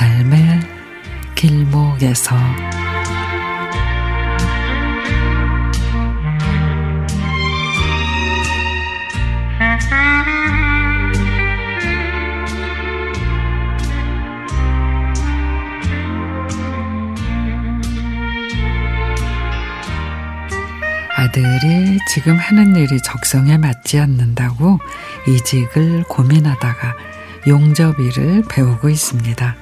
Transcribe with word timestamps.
삶의 0.00 0.60
길목에서 1.34 2.34
아들이 21.14 21.98
지금 22.08 22.38
하는 22.38 22.74
일이 22.74 22.98
적성에 23.02 23.58
맞지 23.58 23.98
않는다고 23.98 24.78
이직을 25.28 26.04
고민하다가 26.04 26.96
용접 27.48 28.00
일을 28.00 28.44
배우고 28.48 28.88
있습니다. 28.88 29.59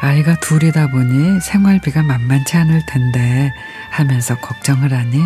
아이가 0.00 0.36
둘이다 0.40 0.88
보니 0.90 1.40
생활비가 1.40 2.02
만만치 2.02 2.56
않을 2.56 2.82
텐데 2.86 3.52
하면서 3.90 4.36
걱정을 4.38 4.92
하니 4.92 5.20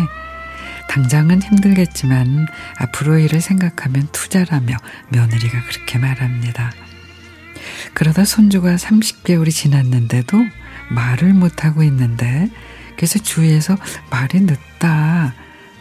당장은 0.87 1.41
힘들겠지만 1.41 2.47
앞으로 2.77 3.17
일을 3.17 3.41
생각하면 3.41 4.07
투자라며 4.11 4.75
며느리가 5.09 5.63
그렇게 5.65 5.97
말합니다. 5.97 6.71
그러다 7.93 8.25
손주가 8.25 8.75
30개월이 8.75 9.51
지났는데도 9.51 10.37
말을 10.89 11.33
못하고 11.33 11.83
있는데 11.83 12.49
그래서 12.95 13.19
주위에서 13.19 13.77
말이 14.09 14.41
늦다. 14.41 15.33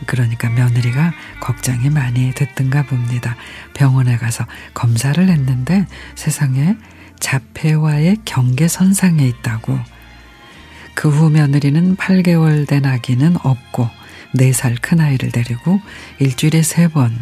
그러니까 0.07 0.49
며느리가 0.49 1.13
걱정이 1.41 1.91
많이 1.91 2.33
됐던가 2.33 2.85
봅니다. 2.85 3.37
병원에 3.75 4.17
가서 4.17 4.47
검사를 4.75 5.29
했는데 5.29 5.87
세상에 6.15 6.77
자폐와의 7.21 8.19
경계선상에 8.25 9.27
있다고. 9.27 9.79
그 10.95 11.09
후 11.09 11.31
며느리는 11.31 11.97
8개월 11.97 12.67
된 12.67 12.85
아기는 12.85 13.37
없고 13.43 13.89
4살 14.37 14.77
큰아이를 14.83 15.31
데리고 15.31 15.81
일주일에 16.19 16.61
3번 16.61 17.13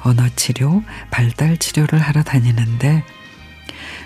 언어치료, 0.00 0.82
발달치료를 1.10 1.98
하러 2.00 2.22
다니는데 2.22 3.02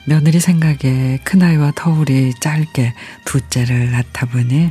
며느리 0.07 0.39
생각에 0.41 1.19
큰아이와 1.25 1.73
터울이 1.75 2.35
짧게 2.41 2.95
둘째를 3.25 3.91
낳다 3.91 4.27
보니 4.27 4.71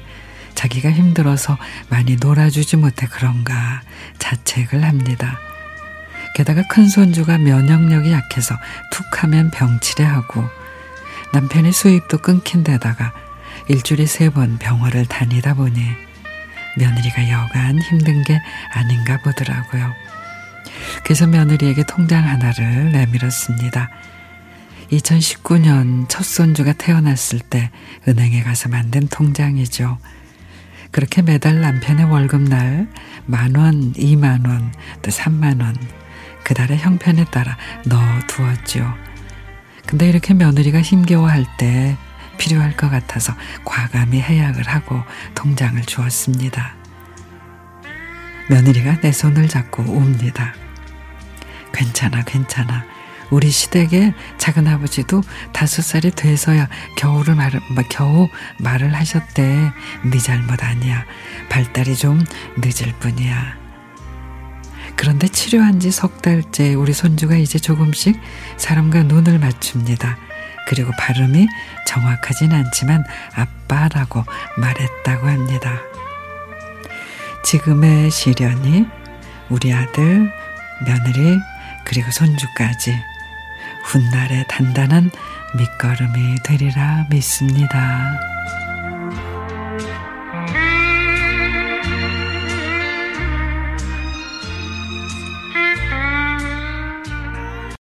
자기가 0.55 0.91
힘들어서 0.91 1.57
많이 1.89 2.15
놀아주지 2.15 2.77
못해 2.77 3.05
그런가 3.07 3.81
자책을 4.17 4.83
합니다. 4.83 5.37
게다가 6.37 6.61
큰 6.67 6.87
손주가 6.87 7.39
면역력이 7.39 8.11
약해서 8.11 8.55
툭 8.91 9.23
하면 9.23 9.49
병치레하고 9.49 10.47
남편의 11.33 11.71
수입도 11.73 12.19
끊긴 12.19 12.63
데다가 12.63 13.11
일주일에 13.67 14.05
세 14.05 14.29
번 14.29 14.59
병원을 14.59 15.07
다니다 15.07 15.55
보니 15.55 15.81
며느리가 16.77 17.31
여간 17.31 17.79
힘든 17.81 18.21
게 18.23 18.39
아닌가 18.71 19.17
보더라고요. 19.23 19.91
그래서 21.03 21.25
며느리에게 21.25 21.83
통장 21.87 22.27
하나를 22.27 22.91
내밀었습니다. 22.91 23.89
2019년 24.91 26.07
첫 26.07 26.23
손주가 26.23 26.71
태어났을 26.73 27.39
때 27.39 27.71
은행에 28.07 28.43
가서 28.43 28.69
만든 28.69 29.07
통장이죠. 29.07 29.97
그렇게 30.91 31.23
매달 31.23 31.61
남편의 31.61 32.05
월급날 32.05 32.87
만 33.25 33.55
원, 33.55 33.93
이만 33.97 34.45
원, 34.45 34.71
또 35.01 35.09
삼만 35.09 35.61
원, 35.61 35.75
그 36.47 36.53
달의 36.53 36.77
형편에 36.77 37.25
따라 37.25 37.57
넣어두었죠. 37.85 38.93
근데 39.85 40.07
이렇게 40.07 40.33
며느리가 40.33 40.81
힘겨워할 40.81 41.45
때 41.57 41.97
필요할 42.37 42.77
것 42.77 42.89
같아서 42.89 43.33
과감히 43.65 44.21
해약을 44.21 44.63
하고 44.65 45.03
통장을 45.35 45.81
주었습니다. 45.81 46.73
며느리가 48.49 49.01
내 49.01 49.11
손을 49.11 49.49
잡고 49.49 49.83
웁니다. 49.83 50.53
괜찮아, 51.73 52.23
괜찮아. 52.23 52.85
우리 53.29 53.51
시댁에 53.51 54.13
작은 54.37 54.69
아버지도 54.69 55.23
다섯 55.51 55.81
살이 55.81 56.11
돼서야 56.11 56.69
겨우를 56.95 57.35
말을, 57.35 57.59
겨우 57.89 58.29
말을 58.61 58.95
하셨대. 58.95 59.73
네 60.05 60.17
잘못 60.17 60.63
아니야. 60.63 61.03
발달이 61.49 61.97
좀 61.97 62.23
늦을 62.55 62.93
뿐이야. 63.01 63.66
그런데 64.97 65.27
치료한 65.27 65.79
지 65.79 65.91
석 65.91 66.21
달째 66.21 66.73
우리 66.73 66.91
손주가 66.93 67.35
이제 67.35 67.59
조금씩 67.59 68.19
사람과 68.57 69.03
눈을 69.03 69.39
맞춥니다. 69.39 70.17
그리고 70.67 70.91
발음이 70.97 71.47
정확하진 71.87 72.51
않지만 72.51 73.03
아빠라고 73.33 74.23
말했다고 74.57 75.27
합니다. 75.27 75.79
지금의 77.45 78.11
시련이 78.11 78.85
우리 79.49 79.73
아들, 79.73 80.29
며느리, 80.85 81.39
그리고 81.85 82.11
손주까지 82.11 82.93
훗날의 83.85 84.45
단단한 84.49 85.09
밑거름이 85.55 86.35
되리라 86.43 87.05
믿습니다. 87.09 88.36